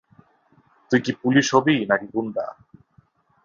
তুই 0.91 0.99
কি 1.05 1.11
পুলিশ 1.21 1.47
হবি 1.55 1.75
না-কি 1.89 2.07
গুন্ডা? 2.13 2.45